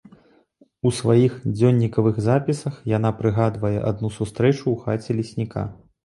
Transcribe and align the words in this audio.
У 0.89 0.91
сваіх 0.99 1.33
дзённікавых 1.57 2.15
запісах 2.27 2.79
яна 2.93 3.11
прыгадвае 3.19 3.71
адну 3.91 4.09
сустрэчу 4.15 4.63
ў 4.63 4.73
хаце 4.87 5.17
лесніка. 5.19 5.63